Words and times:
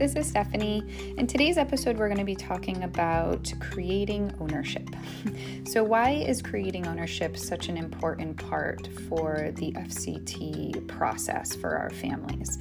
This 0.00 0.16
is 0.16 0.28
Stephanie. 0.28 0.82
In 1.18 1.26
today's 1.26 1.58
episode, 1.58 1.98
we're 1.98 2.08
going 2.08 2.16
to 2.16 2.24
be 2.24 2.34
talking 2.34 2.84
about 2.84 3.52
creating 3.60 4.32
ownership. 4.40 4.88
so, 5.68 5.84
why 5.84 6.12
is 6.12 6.40
creating 6.40 6.86
ownership 6.86 7.36
such 7.36 7.68
an 7.68 7.76
important 7.76 8.38
part 8.38 8.88
for 9.10 9.50
the 9.56 9.72
FCT 9.72 10.88
process 10.88 11.54
for 11.54 11.76
our 11.76 11.90
families? 11.90 12.58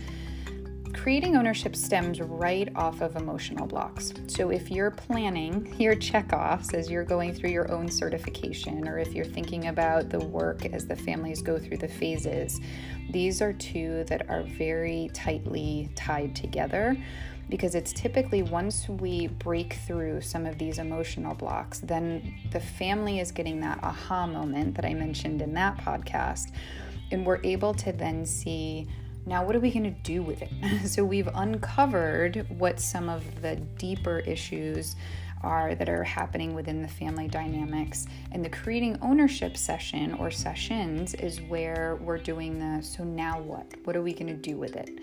Creating 0.93 1.35
ownership 1.35 1.75
stems 1.75 2.19
right 2.19 2.69
off 2.75 3.01
of 3.01 3.15
emotional 3.15 3.67
blocks. 3.67 4.13
So, 4.27 4.49
if 4.49 4.71
you're 4.71 4.91
planning 4.91 5.73
your 5.79 5.95
checkoffs 5.95 6.73
as 6.73 6.89
you're 6.89 7.03
going 7.03 7.33
through 7.33 7.51
your 7.51 7.71
own 7.71 7.87
certification, 7.87 8.87
or 8.87 8.97
if 8.97 9.13
you're 9.13 9.25
thinking 9.25 9.67
about 9.67 10.09
the 10.09 10.19
work 10.19 10.65
as 10.65 10.87
the 10.87 10.95
families 10.95 11.41
go 11.41 11.59
through 11.59 11.77
the 11.77 11.87
phases, 11.87 12.59
these 13.11 13.41
are 13.41 13.53
two 13.53 14.03
that 14.05 14.29
are 14.29 14.43
very 14.43 15.09
tightly 15.13 15.89
tied 15.95 16.35
together 16.35 16.97
because 17.49 17.75
it's 17.75 17.91
typically 17.93 18.43
once 18.43 18.87
we 18.87 19.27
break 19.27 19.73
through 19.87 20.21
some 20.21 20.45
of 20.45 20.57
these 20.57 20.77
emotional 20.77 21.33
blocks, 21.33 21.79
then 21.79 22.35
the 22.51 22.59
family 22.59 23.19
is 23.19 23.31
getting 23.31 23.59
that 23.59 23.79
aha 23.83 24.27
moment 24.27 24.75
that 24.75 24.85
I 24.85 24.93
mentioned 24.93 25.41
in 25.41 25.53
that 25.55 25.77
podcast. 25.77 26.51
And 27.11 27.25
we're 27.25 27.41
able 27.43 27.73
to 27.73 27.91
then 27.91 28.25
see 28.25 28.87
now 29.29 29.45
what 29.45 29.55
are 29.55 29.59
we 29.59 29.71
going 29.71 29.83
to 29.83 29.91
do 29.91 30.23
with 30.23 30.41
it? 30.41 30.49
so 30.89 31.05
we've 31.05 31.29
uncovered 31.33 32.47
what 32.49 32.79
some 32.79 33.07
of 33.09 33.41
the 33.41 33.55
deeper 33.55 34.19
issues 34.19 34.95
are 35.43 35.75
that 35.75 35.87
are 35.87 36.03
happening 36.03 36.53
within 36.55 36.81
the 36.81 36.87
family 36.87 37.27
dynamics. 37.27 38.07
And 38.31 38.43
the 38.43 38.49
creating 38.49 38.97
ownership 39.03 39.55
session 39.55 40.15
or 40.15 40.31
sessions 40.31 41.13
is 41.13 41.39
where 41.41 41.97
we're 42.01 42.17
doing 42.17 42.57
the 42.59 42.83
so 42.83 43.03
now 43.03 43.39
what? 43.39 43.71
What 43.83 43.95
are 43.95 44.01
we 44.01 44.13
going 44.13 44.27
to 44.27 44.33
do 44.33 44.57
with 44.57 44.75
it? 44.75 44.99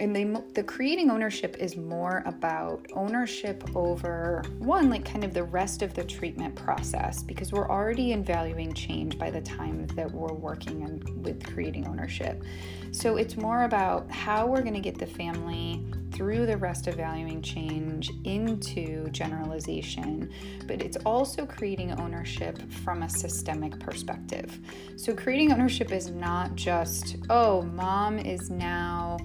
And 0.00 0.16
the 0.16 0.42
the 0.54 0.62
creating 0.62 1.10
ownership 1.10 1.56
is 1.58 1.76
more 1.76 2.22
about 2.26 2.84
ownership 2.94 3.62
over 3.76 4.42
one 4.58 4.90
like 4.90 5.04
kind 5.04 5.22
of 5.22 5.34
the 5.34 5.44
rest 5.44 5.82
of 5.82 5.94
the 5.94 6.02
treatment 6.02 6.56
process 6.56 7.22
because 7.22 7.52
we're 7.52 7.68
already 7.68 8.12
in 8.12 8.24
valuing 8.24 8.72
change 8.72 9.18
by 9.18 9.30
the 9.30 9.40
time 9.42 9.86
that 9.88 10.10
we're 10.10 10.32
working 10.32 10.80
in, 10.80 11.22
with 11.22 11.46
creating 11.52 11.86
ownership 11.86 12.42
so 12.92 13.16
it's 13.16 13.36
more 13.36 13.64
about 13.64 14.10
how 14.10 14.46
we're 14.46 14.62
going 14.62 14.74
to 14.74 14.80
get 14.80 14.98
the 14.98 15.06
family 15.06 15.84
through 16.12 16.44
the 16.44 16.56
rest 16.56 16.86
of 16.86 16.96
valuing 16.96 17.40
change 17.40 18.10
into 18.24 19.08
generalization, 19.10 20.30
but 20.66 20.82
it's 20.82 20.96
also 21.06 21.46
creating 21.46 21.92
ownership 21.92 22.58
from 22.84 23.04
a 23.04 23.08
systemic 23.08 23.78
perspective. 23.78 24.58
So, 24.96 25.14
creating 25.14 25.52
ownership 25.52 25.92
is 25.92 26.10
not 26.10 26.56
just, 26.56 27.16
oh, 27.30 27.62
mom 27.62 28.18
is 28.18 28.50
now 28.50 29.18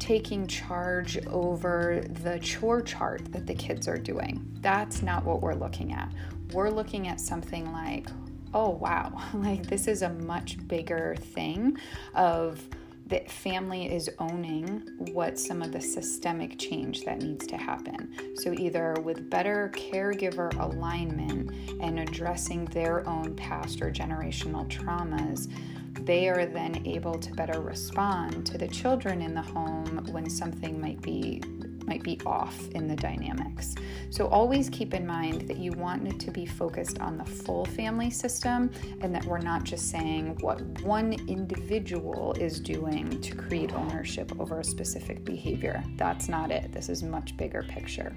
taking 0.00 0.46
charge 0.46 1.24
over 1.26 2.02
the 2.24 2.38
chore 2.40 2.82
chart 2.82 3.30
that 3.32 3.46
the 3.46 3.54
kids 3.54 3.86
are 3.86 3.98
doing. 3.98 4.44
That's 4.60 5.02
not 5.02 5.24
what 5.24 5.42
we're 5.42 5.54
looking 5.54 5.92
at. 5.92 6.10
We're 6.52 6.70
looking 6.70 7.06
at 7.06 7.20
something 7.20 7.70
like, 7.70 8.08
oh 8.52 8.70
wow, 8.70 9.22
like 9.34 9.66
this 9.66 9.86
is 9.86 10.02
a 10.02 10.10
much 10.10 10.66
bigger 10.66 11.14
thing 11.16 11.76
of 12.14 12.66
that 13.06 13.30
family 13.30 13.92
is 13.92 14.08
owning 14.20 14.88
what 15.12 15.36
some 15.36 15.62
of 15.62 15.72
the 15.72 15.80
systemic 15.80 16.58
change 16.58 17.04
that 17.04 17.18
needs 17.18 17.44
to 17.48 17.56
happen. 17.56 18.14
So, 18.36 18.52
either 18.52 18.94
with 19.02 19.28
better 19.28 19.70
caregiver 19.74 20.56
alignment 20.60 21.50
and 21.80 21.98
addressing 21.98 22.66
their 22.66 23.06
own 23.08 23.34
past 23.34 23.82
or 23.82 23.90
generational 23.90 24.66
traumas, 24.68 25.52
they 25.92 26.28
are 26.28 26.46
then 26.46 26.86
able 26.86 27.18
to 27.18 27.32
better 27.32 27.60
respond 27.60 28.46
to 28.46 28.58
the 28.58 28.68
children 28.68 29.22
in 29.22 29.34
the 29.34 29.42
home 29.42 30.06
when 30.10 30.28
something 30.28 30.80
might 30.80 31.00
be 31.00 31.42
might 31.86 32.02
be 32.04 32.20
off 32.24 32.68
in 32.70 32.86
the 32.86 32.94
dynamics. 32.94 33.74
So 34.10 34.28
always 34.28 34.70
keep 34.70 34.94
in 34.94 35.04
mind 35.04 35.48
that 35.48 35.56
you 35.56 35.72
want 35.72 36.06
it 36.06 36.20
to 36.20 36.30
be 36.30 36.46
focused 36.46 37.00
on 37.00 37.18
the 37.18 37.24
full 37.24 37.64
family 37.64 38.10
system 38.10 38.70
and 39.00 39.12
that 39.12 39.24
we're 39.24 39.40
not 39.40 39.64
just 39.64 39.90
saying 39.90 40.38
what 40.40 40.60
one 40.82 41.14
individual 41.26 42.32
is 42.34 42.60
doing 42.60 43.20
to 43.20 43.34
create 43.34 43.72
ownership 43.72 44.30
over 44.38 44.60
a 44.60 44.64
specific 44.64 45.24
behavior. 45.24 45.82
That's 45.96 46.28
not 46.28 46.52
it. 46.52 46.70
This 46.70 46.88
is 46.88 47.02
much 47.02 47.36
bigger 47.36 47.64
picture. 47.64 48.14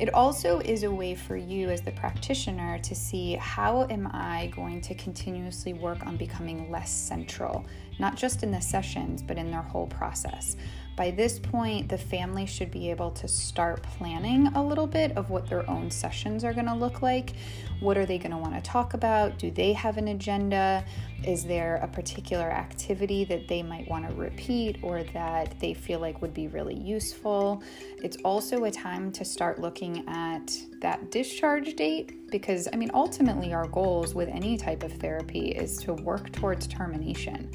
It 0.00 0.14
also 0.14 0.60
is 0.60 0.82
a 0.82 0.90
way 0.90 1.14
for 1.14 1.36
you 1.36 1.68
as 1.68 1.82
the 1.82 1.92
practitioner 1.92 2.78
to 2.78 2.94
see 2.94 3.34
how 3.34 3.86
am 3.90 4.08
I 4.14 4.50
going 4.56 4.80
to 4.80 4.94
continuously 4.94 5.74
work 5.74 6.06
on 6.06 6.16
becoming 6.16 6.70
less 6.70 6.90
central, 6.90 7.66
not 7.98 8.16
just 8.16 8.42
in 8.42 8.50
the 8.50 8.62
sessions, 8.62 9.22
but 9.22 9.36
in 9.36 9.50
their 9.50 9.60
whole 9.60 9.86
process. 9.86 10.56
By 11.00 11.10
this 11.10 11.38
point, 11.38 11.88
the 11.88 11.96
family 11.96 12.44
should 12.44 12.70
be 12.70 12.90
able 12.90 13.10
to 13.12 13.26
start 13.26 13.82
planning 13.82 14.48
a 14.48 14.62
little 14.62 14.86
bit 14.86 15.16
of 15.16 15.30
what 15.30 15.48
their 15.48 15.68
own 15.70 15.90
sessions 15.90 16.44
are 16.44 16.52
going 16.52 16.66
to 16.66 16.74
look 16.74 17.00
like. 17.00 17.32
What 17.80 17.96
are 17.96 18.04
they 18.04 18.18
going 18.18 18.32
to 18.32 18.36
want 18.36 18.54
to 18.54 18.60
talk 18.60 18.92
about? 18.92 19.38
Do 19.38 19.50
they 19.50 19.72
have 19.72 19.96
an 19.96 20.08
agenda? 20.08 20.84
Is 21.24 21.46
there 21.46 21.76
a 21.76 21.88
particular 21.88 22.50
activity 22.50 23.24
that 23.24 23.48
they 23.48 23.62
might 23.62 23.88
want 23.88 24.06
to 24.10 24.14
repeat 24.14 24.76
or 24.82 25.02
that 25.14 25.58
they 25.58 25.72
feel 25.72 26.00
like 26.00 26.20
would 26.20 26.34
be 26.34 26.48
really 26.48 26.78
useful? 26.78 27.62
It's 28.02 28.18
also 28.22 28.64
a 28.64 28.70
time 28.70 29.10
to 29.12 29.24
start 29.24 29.58
looking 29.58 30.06
at 30.06 30.54
that 30.82 31.10
discharge 31.10 31.76
date 31.76 32.30
because, 32.30 32.68
I 32.74 32.76
mean, 32.76 32.90
ultimately, 32.92 33.54
our 33.54 33.66
goals 33.68 34.14
with 34.14 34.28
any 34.28 34.58
type 34.58 34.82
of 34.82 34.92
therapy 34.92 35.48
is 35.48 35.78
to 35.78 35.94
work 35.94 36.30
towards 36.30 36.66
termination. 36.66 37.50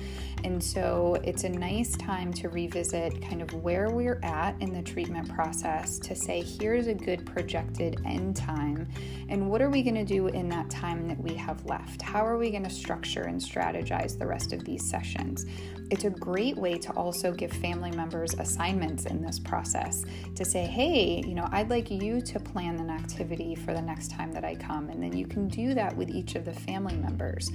And 0.45 0.63
so 0.63 1.17
it's 1.23 1.44
a 1.44 1.50
nice 1.50 1.97
time 1.97 2.31
to 2.33 2.50
revisit 2.50 3.19
kind 3.19 3.41
of 3.41 3.51
where 3.63 3.89
we're 3.89 4.19
at 4.22 4.56
in 4.61 4.73
the 4.73 4.81
treatment 4.83 5.28
process 5.28 5.97
to 5.97 6.16
say, 6.16 6.44
here's 6.44 6.85
a 6.85 6.94
good 6.94 7.25
projected 7.25 8.00
end 8.06 8.35
time, 8.35 8.88
and 9.28 9.50
what 9.50 9.59
are 9.59 9.72
we 9.72 9.81
going 9.81 9.95
to 9.95 10.05
do 10.05 10.28
in 10.28 10.47
that 10.50 10.69
time 10.69 11.07
that 11.07 11.17
we 11.19 11.34
have 11.34 11.66
left? 11.66 12.00
How 12.00 12.23
are 12.23 12.38
we 12.38 12.51
going 12.51 12.63
to 12.63 12.69
structure 12.69 13.23
and 13.23 13.41
strategize 13.41 14.19
the 14.19 14.28
rest 14.28 14.53
of 14.53 14.63
these 14.63 14.88
sessions? 14.88 15.47
It's 15.89 16.03
a 16.03 16.11
great 16.11 16.57
way 16.57 16.78
to 16.78 16.91
also 16.94 17.31
give 17.31 17.51
family 17.51 17.91
members 17.91 18.35
assignments 18.35 19.07
in 19.07 19.23
this 19.23 19.39
process 19.39 20.03
to 20.35 20.45
say, 20.45 20.66
hey, 20.66 21.23
you 21.25 21.34
know, 21.34 21.47
I'd 21.51 21.72
like 21.72 21.89
you 21.89 22.22
to 22.22 22.39
plan 22.39 22.79
an 22.79 22.91
activity 22.91 23.55
for 23.55 23.73
the 23.73 23.81
next 23.81 24.11
time 24.11 24.31
that 24.31 24.44
I 24.44 24.55
come. 24.55 24.89
And 24.89 25.01
then 25.01 25.16
you 25.16 25.28
can 25.28 25.47
do 25.47 25.73
that 25.75 25.95
with 25.95 26.09
each 26.09 26.35
of 26.35 26.45
the 26.45 26.53
family 26.53 26.95
members. 26.95 27.51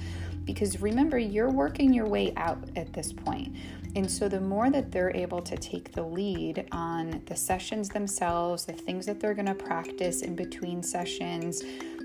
Because 0.53 0.81
remember, 0.81 1.17
you're 1.17 1.49
working 1.49 1.93
your 1.93 2.07
way 2.07 2.33
out 2.35 2.61
at 2.75 2.91
this 2.91 3.13
point. 3.13 3.55
And 3.95 4.09
so 4.09 4.27
the 4.27 4.41
more 4.41 4.69
that 4.69 4.91
they're 4.91 5.15
able 5.15 5.41
to 5.41 5.55
take 5.57 5.93
the 5.93 6.03
lead 6.03 6.67
on 6.71 7.21
the 7.25 7.35
sessions 7.35 7.87
themselves, 7.87 8.65
the 8.65 8.73
things 8.73 9.05
that 9.05 9.19
they're 9.19 9.33
going 9.33 9.45
to 9.45 9.55
practice 9.55 10.23
in 10.23 10.35
between 10.35 10.83
sessions, 10.83 11.63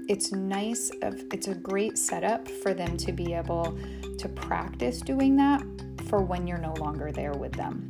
it's 0.09 0.31
nice 0.33 0.91
of 1.03 1.21
it's 1.33 1.49
a 1.49 1.55
great 1.55 1.99
setup 1.99 2.49
for 2.49 2.73
them 2.73 2.97
to 2.97 3.13
be 3.13 3.35
able 3.35 3.77
to 4.19 4.29
practice 4.29 5.01
doing 5.01 5.35
that 5.37 5.65
for 6.09 6.21
when 6.21 6.47
you're 6.47 6.59
no 6.59 6.75
longer 6.75 7.11
there 7.11 7.33
with 7.33 7.53
them 7.53 7.89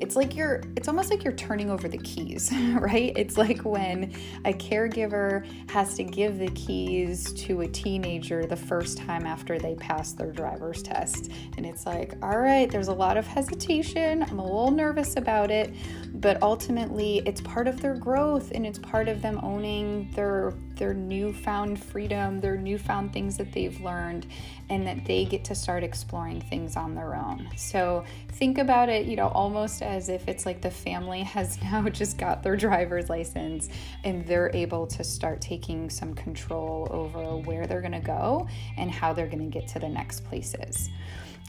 it's 0.00 0.16
like 0.16 0.34
you're 0.34 0.62
it's 0.76 0.88
almost 0.88 1.10
like 1.10 1.22
you're 1.22 1.34
turning 1.34 1.70
over 1.70 1.86
the 1.86 1.98
keys 1.98 2.50
right? 2.80 3.12
It's 3.16 3.36
like 3.36 3.64
when 3.64 4.12
a 4.44 4.52
caregiver 4.52 5.46
has 5.70 5.94
to 5.96 6.04
give 6.04 6.38
the 6.38 6.48
keys 6.48 7.32
to 7.34 7.60
a 7.60 7.68
teenager 7.68 8.46
the 8.46 8.56
first 8.56 8.98
time 8.98 9.26
after 9.26 9.58
they 9.58 9.74
pass 9.74 10.12
their 10.12 10.32
driver's 10.32 10.82
test. 10.82 11.30
And 11.56 11.66
it's 11.66 11.86
like 11.86 12.14
all 12.22 12.38
right 12.38 12.70
there's 12.70 12.88
a 12.88 12.94
lot 12.94 13.16
of 13.16 13.26
hesitation. 13.26 14.22
I'm 14.22 14.38
a 14.38 14.44
little 14.44 14.70
nervous 14.70 15.16
about 15.16 15.50
it. 15.50 15.74
But 16.14 16.42
ultimately 16.42 17.22
it's 17.26 17.42
part 17.42 17.68
of 17.68 17.80
their 17.80 17.94
growth 17.94 18.52
and 18.54 18.66
it's 18.66 18.78
part 18.78 19.08
of 19.08 19.20
them 19.20 19.38
owning 19.42 20.10
their 20.14 20.54
their 20.76 20.94
newfound 20.94 21.82
freedom 21.82 22.40
their 22.40 22.56
newfound 22.56 23.12
things 23.12 23.36
that 23.36 23.52
they've 23.52 23.78
learned 23.82 24.26
and 24.70 24.86
that 24.86 25.04
they 25.04 25.26
get 25.26 25.44
to 25.44 25.54
start 25.54 25.82
exploring 25.82 26.40
things 26.40 26.74
on 26.74 26.94
their 26.94 27.14
own. 27.14 27.46
So 27.56 28.04
think 28.32 28.56
about 28.56 28.88
it 28.88 29.06
you 29.06 29.16
know 29.16 29.28
almost 29.28 29.82
as 29.90 30.08
if 30.08 30.26
it's 30.28 30.46
like 30.46 30.62
the 30.62 30.70
family 30.70 31.22
has 31.34 31.60
now 31.62 31.86
just 31.88 32.16
got 32.16 32.42
their 32.42 32.56
driver's 32.56 33.10
license 33.10 33.68
and 34.04 34.26
they're 34.26 34.50
able 34.54 34.86
to 34.86 35.04
start 35.04 35.40
taking 35.40 35.90
some 35.90 36.14
control 36.14 36.88
over 36.90 37.36
where 37.38 37.66
they're 37.66 37.80
going 37.80 37.92
to 37.92 38.00
go 38.00 38.48
and 38.76 38.90
how 38.90 39.12
they're 39.12 39.26
going 39.26 39.50
to 39.50 39.58
get 39.58 39.68
to 39.68 39.78
the 39.78 39.88
next 39.88 40.24
places 40.24 40.88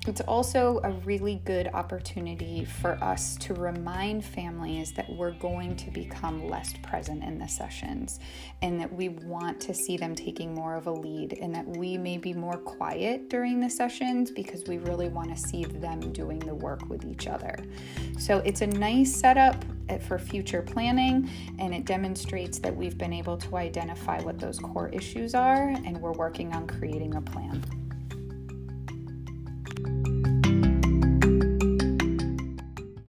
it's 0.08 0.22
also 0.22 0.80
a 0.84 0.90
really 1.06 1.42
good 1.46 1.68
opportunity 1.76 2.66
for 2.66 2.94
us 3.04 3.36
to 3.36 3.54
remind 3.54 4.26
families 4.26 4.92
that 4.94 5.08
we're 5.12 5.34
going 5.34 5.76
to 5.76 5.92
become 5.92 6.48
less 6.48 6.74
present 6.82 7.24
in 7.24 7.38
the 7.38 7.48
sessions 7.48 8.20
and 8.64 8.80
that 8.80 8.92
we 8.92 9.10
want 9.10 9.60
to 9.62 9.76
see 9.76 9.98
them 9.98 10.16
taking 10.16 10.56
more 10.56 10.76
of 10.76 10.88
a 10.88 10.92
lead 10.92 11.38
and 11.40 11.54
that 11.54 11.68
we 11.78 12.00
may 12.00 12.18
be 12.18 12.34
more 12.34 12.58
quiet 12.58 13.30
during 13.30 13.60
the 13.60 13.70
sessions 13.70 14.32
because 14.32 14.64
we 14.68 14.80
really 14.80 15.08
want 15.08 15.30
to 15.30 15.40
see 15.40 15.66
them 15.66 16.00
doing 16.12 16.40
the 16.40 16.56
work 16.56 16.90
with 16.90 17.06
each 17.06 17.28
other. 17.28 17.56
So 18.18 18.31
it's 18.40 18.62
a 18.62 18.68
nice 18.68 19.14
setup 19.14 19.64
eh, 19.90 19.98
for 19.98 20.18
future 20.20 20.62
planning 20.62 21.30
and 21.60 21.74
it 21.74 21.86
demonstrates 21.86 22.60
that 22.60 22.76
we've 22.76 22.98
been 22.98 23.14
able 23.14 23.38
to 23.38 23.58
identify 23.58 24.22
what 24.22 24.40
those 24.40 24.60
core 24.60 24.90
issues 24.90 25.36
are 25.36 25.70
and 25.70 26.00
we're 26.00 26.14
working 26.14 26.54
on 26.54 26.68
creating 26.68 27.16
a 27.16 27.22
plan. 27.22 27.81